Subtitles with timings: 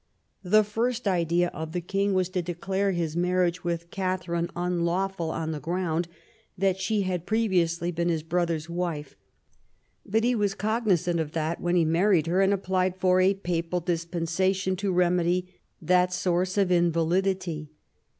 [0.41, 5.51] The first idea of the king was to declare his marriage with Katharine unlawful, on
[5.51, 6.07] the ground
[6.57, 9.15] that she had previously been his brother's wife;
[10.03, 13.35] but he was cognisant of that when he married her and had applied for a
[13.35, 17.69] papal dispensation to remedy that source of invalidity.